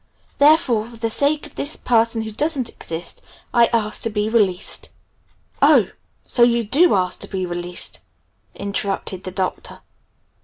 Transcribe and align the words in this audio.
Therefore 0.39 0.87
for 0.89 0.97
the 0.97 1.11
sake 1.11 1.45
of 1.45 1.53
this 1.53 1.75
'person 1.77 2.23
who 2.23 2.31
doesn't 2.31 2.69
exist', 2.69 3.21
I 3.53 3.67
ask 3.67 4.01
to 4.01 4.09
be 4.09 4.29
released." 4.29 4.89
"Oh! 5.61 5.89
So 6.23 6.41
you 6.41 6.63
do 6.63 6.95
ask 6.95 7.19
to 7.19 7.27
be 7.27 7.45
released?" 7.45 7.99
interrupted 8.55 9.25
the 9.25 9.31
Doctor. 9.31 9.81